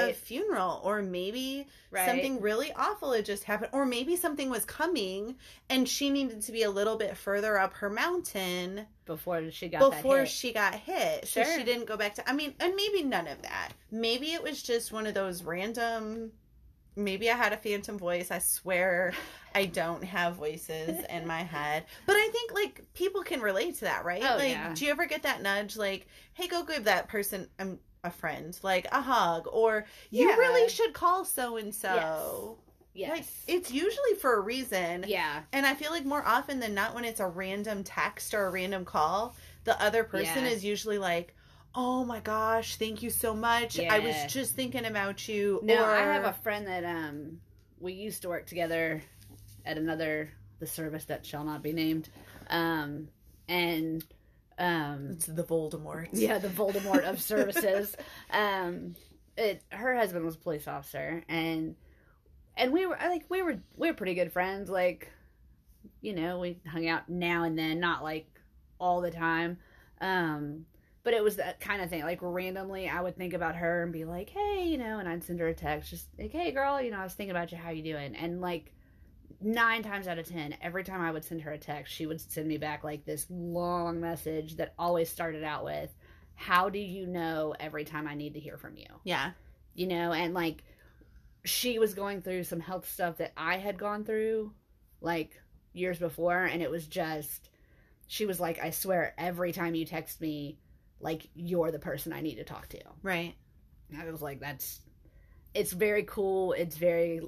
[0.09, 2.07] a funeral, or maybe right.
[2.07, 5.35] something really awful had just happened, or maybe something was coming,
[5.69, 9.91] and she needed to be a little bit further up her mountain before she got
[9.91, 11.27] before she got hit.
[11.27, 11.57] So Sure.
[11.57, 13.73] she didn't go back to I mean, and maybe none of that.
[13.91, 16.31] Maybe it was just one of those random
[16.95, 18.29] maybe I had a phantom voice.
[18.31, 19.13] I swear
[19.55, 21.85] I don't have voices in my head.
[22.05, 24.21] But I think like people can relate to that, right?
[24.23, 24.73] Oh, like yeah.
[24.73, 28.57] do you ever get that nudge like, "Hey, go give that person um, a friend
[28.63, 30.35] like a hug or you Yeah.
[30.35, 32.57] really should call so and so."
[32.93, 33.09] yes.
[33.09, 35.05] Like it's usually for a reason.
[35.07, 35.43] yeah.
[35.53, 38.49] And I feel like more often than not, when it's a random text or a
[38.51, 40.51] random call, the other person Yeah.
[40.51, 41.35] is usually like,
[41.75, 43.79] "Oh my gosh, thank you so much.
[43.79, 47.39] I was just thinking about you." No, or, I have a friend that um
[47.79, 49.01] we used to work together
[49.65, 52.09] at another the service that shall not be named.
[52.49, 53.07] Um
[53.47, 54.03] and
[54.59, 56.09] um It's the Voldemort.
[56.11, 57.95] yeah, the Voldemort of services.
[58.31, 58.95] Um
[59.37, 61.75] it her husband was a police officer and
[62.57, 65.09] and we were like we were we were pretty good friends like
[66.01, 68.27] you know, we hung out now and then, not like
[68.79, 69.57] all the time.
[70.01, 70.65] Um
[71.01, 72.03] but it was that kind of thing.
[72.03, 75.23] Like randomly, I would think about her and be like, "Hey, you know," and I'd
[75.23, 77.57] send her a text, just like, "Hey, girl, you know, I was thinking about you.
[77.57, 78.73] How you doing?" And like
[79.41, 82.19] nine times out of ten, every time I would send her a text, she would
[82.19, 85.93] send me back like this long message that always started out with,
[86.35, 89.31] "How do you know every time I need to hear from you?" Yeah.
[89.73, 90.63] You know, and like
[91.45, 94.53] she was going through some health stuff that I had gone through,
[95.01, 95.41] like
[95.73, 97.49] years before, and it was just
[98.07, 100.59] she was like, "I swear, every time you text me."
[100.99, 102.79] like you're the person I need to talk to.
[103.01, 103.35] Right.
[103.91, 104.81] And I was like, that's
[105.53, 106.53] it's very cool.
[106.53, 107.21] It's very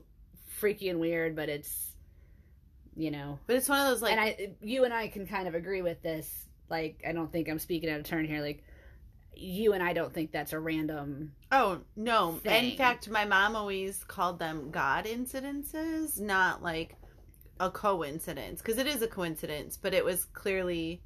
[0.48, 1.91] freaky and weird, but it's
[2.96, 3.40] you know.
[3.48, 5.82] But it's one of those like and I, you and I can kind of agree
[5.82, 6.46] with this.
[6.70, 8.42] Like, I don't think I'm speaking out of turn here.
[8.42, 8.64] Like,
[9.36, 11.34] you and I don't think that's a random.
[11.52, 12.34] Oh no!
[12.44, 12.72] thing.
[12.72, 16.96] In fact, my mom always called them God incidences, not like
[17.60, 19.78] a coincidence, because it is a coincidence.
[19.78, 21.02] But it was clearly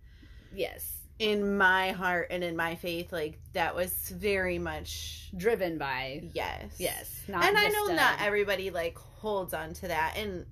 [0.54, 6.24] Yes, in my heart and in my faith, like that was very much driven by
[6.34, 7.24] yes, yes.
[7.28, 10.46] Not and I know uh, not everybody like holds on to that, and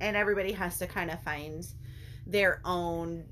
[0.00, 1.66] and everybody has to kind of find
[2.26, 3.24] their own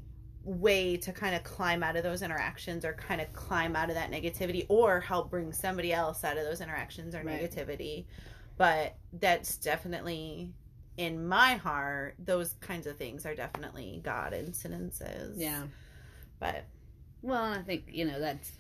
[0.45, 3.95] way to kind of climb out of those interactions or kind of climb out of
[3.97, 7.41] that negativity or help bring somebody else out of those interactions or Right.
[7.41, 8.07] negativity.
[8.57, 10.55] But that's definitely
[10.97, 15.37] in my heart, those kinds of things are definitely God incidences.
[15.37, 15.64] Yeah.
[16.41, 16.66] But
[17.23, 18.53] Well, I think you know that's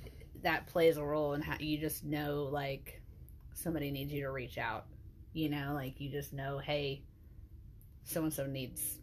[0.42, 3.02] that plays a role in how you just know like
[3.54, 4.86] somebody needs you to reach out.
[5.32, 7.04] You know, like you just know, hey,
[8.08, 8.98] so and so needs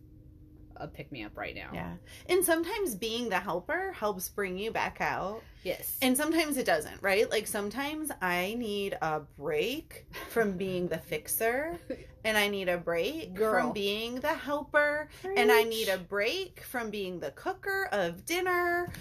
[0.77, 1.69] a pick me up right now.
[1.73, 1.93] yeah.
[2.27, 5.41] And sometimes being the helper helps bring you back out.
[5.63, 5.97] Yes.
[6.01, 7.29] And sometimes it doesn't, right?
[7.29, 11.79] Like sometimes I need a break from being the fixer
[12.25, 13.53] and I need a break Girl.
[13.63, 18.91] from being the helper and I need a break from being the cooker of dinner.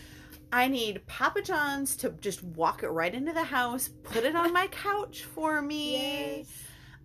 [0.52, 4.52] I need Papa John's to just walk it right into the house, put it on
[4.52, 6.36] my couch for me.
[6.36, 6.46] yes.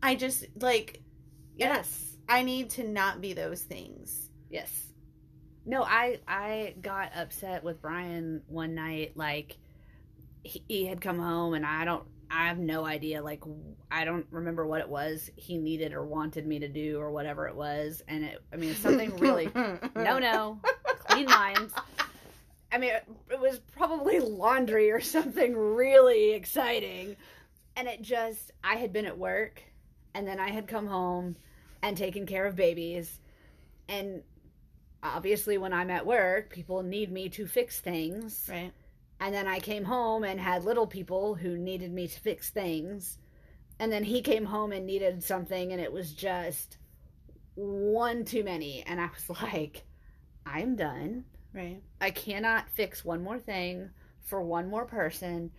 [0.03, 1.01] I just like
[1.55, 2.08] Yes.
[2.29, 4.29] I need to not be those things.
[4.49, 4.71] Yes.
[5.65, 9.13] No, I I got upset with Brian one night.
[9.15, 9.57] Like
[10.43, 12.03] he, he had come home, and I don't.
[12.31, 13.23] I have no idea.
[13.23, 13.43] Like
[13.91, 17.47] I don't remember what it was he needed or wanted me to do or whatever
[17.47, 18.03] it was.
[18.07, 18.43] And it.
[18.53, 19.51] I mean, something really.
[19.95, 20.59] no, no.
[21.07, 21.73] Clean minds.
[22.71, 27.15] I mean, it, it was probably laundry or something really exciting.
[27.75, 29.63] And it just, I had been at work
[30.13, 31.35] and then I had come home
[31.81, 33.19] and taking care of babies.
[33.87, 34.23] And
[35.01, 38.47] obviously, when I'm at work, people need me to fix things.
[38.49, 38.71] Right.
[39.19, 43.17] And then I came home and had little people who needed me to fix things.
[43.79, 46.77] And then he came home and needed something, and it was just
[47.55, 48.83] one too many.
[48.85, 49.83] And I was like,
[50.45, 51.25] I'm done.
[51.53, 51.81] Right.
[51.99, 53.89] I cannot fix one more thing
[54.23, 55.51] for one more person.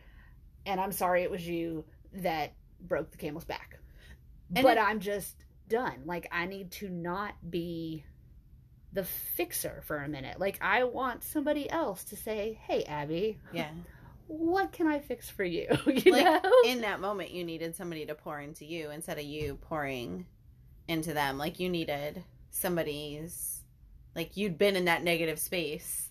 [0.67, 3.79] And I'm sorry it was you that broke the camel's back.
[4.55, 5.37] And but it- I'm just
[5.71, 6.03] done.
[6.05, 8.05] Like, I need to not be
[8.93, 10.39] the fixer for a minute.
[10.39, 13.71] Like, I want somebody else to say, hey, Abby, Yeah.
[14.27, 15.67] what can I fix for you?
[15.87, 16.41] you Like, know?
[16.67, 20.27] in that moment you needed somebody to pour into you instead of you pouring
[20.89, 23.63] into them like you needed somebody's
[24.17, 26.09] like you'd been in that negative space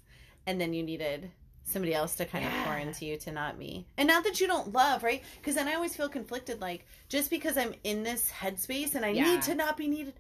[0.48, 1.32] and then you needed
[1.70, 3.86] somebody else to kind of pour into you to not me.
[3.98, 5.22] And not that you don't love right?
[5.40, 9.10] Because then i always feel conflicted like just because i'm in this headspace and i
[9.10, 9.24] Yeah.
[9.24, 10.14] need to not be needed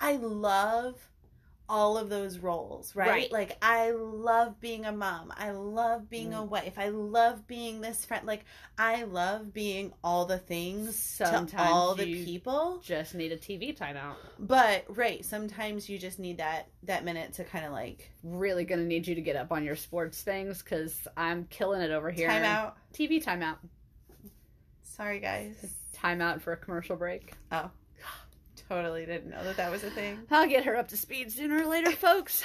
[0.00, 1.08] i love
[1.68, 3.08] all of those roles, right?
[3.08, 3.32] Right.
[3.32, 5.32] Like I love being a mom.
[5.36, 6.48] I love being a Mm.
[6.48, 6.74] wife.
[6.78, 8.26] I love being this friend.
[8.26, 8.44] Like
[8.78, 12.80] I love being all the things Sometimes to all the people.
[12.84, 14.14] just need a TV timeout.
[14.38, 18.84] But right, sometimes you just need that that minute to kind of like Really gonna
[18.84, 22.28] need you to get up on your sports things because I'm killing it over here.
[22.28, 22.76] time out.
[22.92, 23.56] TV timeout.
[24.82, 25.54] Sorry guys.
[25.94, 27.32] Timeout for a commercial break.
[27.52, 27.70] Oh.
[28.68, 30.18] Totally didn't know that that was a thing.
[30.30, 32.42] I'll get her up to speed sooner or later, folks.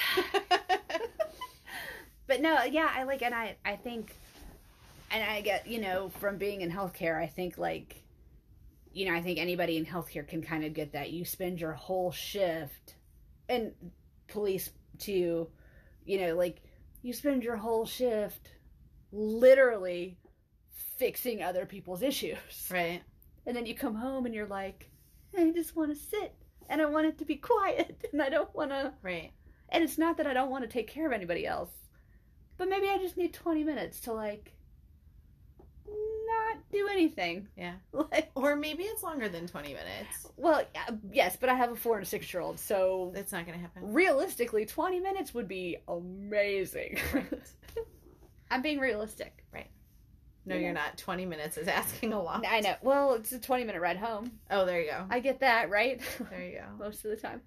[2.26, 4.14] but no, yeah, I like, and I, I think,
[5.10, 8.02] and I get, you know, from being in healthcare, I think like,
[8.92, 11.10] you know, I think anybody in healthcare can kind of get that.
[11.10, 12.94] You spend your whole shift,
[13.48, 13.72] and
[14.28, 15.48] police too,
[16.04, 16.62] you know, like
[17.02, 18.48] you spend your whole shift
[19.10, 20.18] literally
[20.96, 22.38] fixing other people's issues.
[22.70, 23.02] right.
[23.46, 24.88] And then you come home and you're like,
[25.36, 26.34] I just want to sit
[26.68, 28.92] and I want it to be quiet and I don't want to.
[29.02, 29.32] Right.
[29.68, 31.70] And it's not that I don't want to take care of anybody else,
[32.58, 34.52] but maybe I just need 20 minutes to like
[35.86, 37.48] not do anything.
[37.56, 37.74] Yeah.
[37.92, 40.26] Like, Or maybe it's longer than 20 minutes.
[40.36, 40.62] well,
[41.12, 43.56] yes, but I have a four and a six year old, so It's not going
[43.58, 43.92] to happen.
[43.92, 46.98] realistically, 20 minutes would be amazing.
[47.12, 47.26] Right.
[48.50, 49.44] I'm being realistic.
[50.44, 50.98] No, you're not.
[50.98, 52.44] 20 minutes is asking a lot.
[52.46, 52.74] I know.
[52.82, 54.32] Well, it's a 20 minute ride home.
[54.50, 55.06] Oh, there you go.
[55.10, 56.00] I get that, right?
[56.30, 56.64] There you go.
[56.84, 57.42] Most of the time.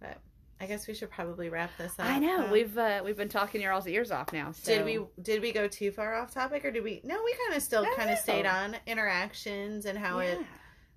[0.00, 0.18] But
[0.60, 2.06] I guess we should probably wrap this up.
[2.06, 2.48] I know.
[2.52, 4.52] We've uh, we've been talking your all's ears off now.
[4.52, 4.74] So.
[4.76, 7.56] Did we did we go too far off topic or did we No, we kind
[7.56, 10.38] of still kind of stayed on interactions and how it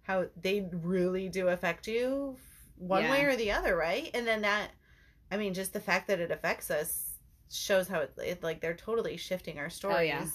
[0.04, 2.38] how they really do affect you
[2.78, 3.12] one Yeah.
[3.12, 4.10] way or the other, right?
[4.14, 4.70] And then that
[5.32, 7.14] I mean just the fact that it affects us
[7.52, 9.98] shows how it, it like they're totally shifting our stories.
[9.98, 10.26] Oh, yeah.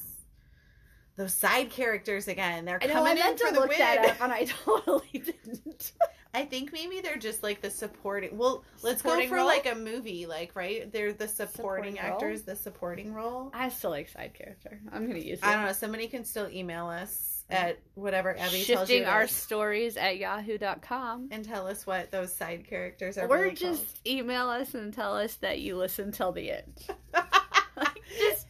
[1.16, 2.92] Those side characters again, they're I know.
[2.92, 3.78] I coming in meant for to the look win.
[3.78, 5.92] that up, and I totally didn't.
[6.34, 8.36] I think maybe they're just like the supporting.
[8.36, 9.46] Well, let's Supporting go for role?
[9.46, 10.92] like a movie, like right?
[10.92, 12.12] They're the supporting, Supporting role?
[12.12, 13.50] actors, the supporting role.
[13.54, 14.78] I still like side character.
[14.92, 15.44] I'm gonna use it.
[15.46, 15.72] I don't know.
[15.72, 20.18] Somebody can still email us at whatever Abby tells you Shifting our is, stories at
[20.18, 21.28] yahoo.com.
[21.30, 23.26] and tell us what those side characters are.
[23.26, 26.86] Or really just email us and tell us that you listen till the end.
[28.18, 28.45] just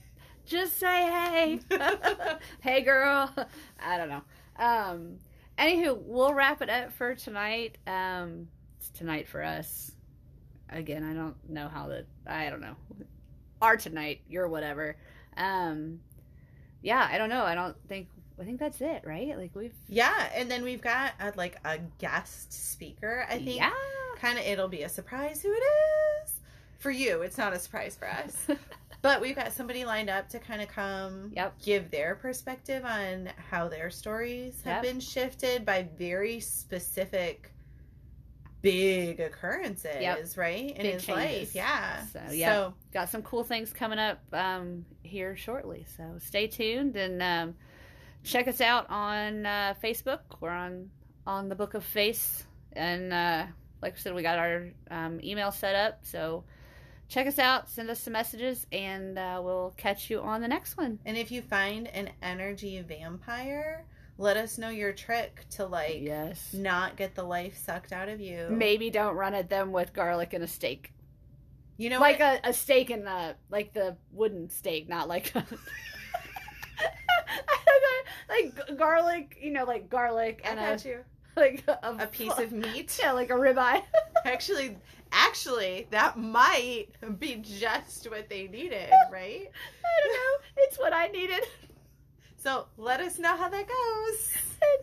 [0.47, 1.61] just say hey.
[2.61, 3.31] hey girl.
[3.81, 4.23] I don't know.
[4.59, 5.17] Um
[5.59, 7.79] anywho, we'll wrap it up for tonight.
[7.87, 9.93] Um it's tonight for us.
[10.71, 12.77] Again, I don't know how that I don't know.
[13.63, 14.21] are tonight.
[14.29, 14.97] You're whatever.
[15.37, 16.01] Um,
[16.83, 17.45] yeah, I don't know.
[17.45, 18.09] I don't think.
[18.41, 19.37] I think that's it, right?
[19.39, 19.75] Like we've.
[19.89, 23.25] Yeah, and then we've got a, like a guest speaker.
[23.31, 23.71] I think Yeah.
[24.19, 25.63] kind of it'll be a surprise who it
[26.25, 26.33] is
[26.79, 27.23] for you.
[27.23, 28.37] It's not a surprise for us.
[29.07, 31.63] But we've got somebody lined up to kind of come Yep.
[31.63, 34.93] give their perspective on how their stories have Yep.
[34.93, 37.53] been shifted by very specific
[38.63, 40.25] big occurrences, Yep.
[40.37, 40.71] right?
[40.71, 41.15] In Big his changes.
[41.15, 41.55] life.
[41.55, 42.05] Yeah.
[42.07, 42.71] So, yeah.
[42.93, 45.87] Got some cool things coming up um, here shortly.
[45.97, 47.55] So stay tuned and um,
[48.25, 50.21] check us out on uh, Facebook.
[50.41, 50.91] We're on
[51.29, 53.47] on the Book of Face, and uh,
[53.83, 56.01] like I said, we got our um, email set up.
[56.05, 56.45] So
[57.09, 57.69] check us out.
[57.69, 60.99] Send us some messages, and uh, we'll catch you on the next one.
[61.05, 63.85] And if you find an energy vampire,
[64.19, 66.53] let us know your trick to like yes.
[66.55, 68.47] not get the life sucked out of you.
[68.51, 70.93] Maybe don't run at them with garlic and a steak.
[71.79, 72.41] You know like what?
[72.45, 75.45] a, a steak and the like the wooden stake, not like a,
[78.29, 81.05] like garlic, you know, like garlic I and got a you.
[81.37, 82.99] like a, A piece of meat.
[83.01, 83.83] yeah, like a ribeye.
[84.25, 84.79] Actually,
[85.13, 86.87] actually, that might
[87.19, 89.51] be just what they needed, right?
[89.85, 90.47] I don't know.
[90.59, 91.45] It's what I needed.
[92.37, 94.33] So let us know how that goes.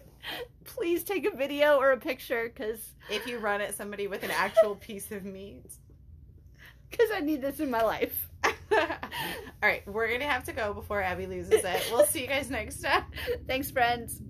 [0.65, 4.31] Please take a video or a picture, cause If you run at somebody with an
[4.31, 5.71] actual piece of meat.
[6.97, 8.29] cause I need this in my life.
[8.43, 8.49] All
[9.61, 11.89] right, we're gonna have to go before Abby loses it.
[11.91, 13.05] We'll see you guys next time.
[13.47, 14.21] Thanks, friends.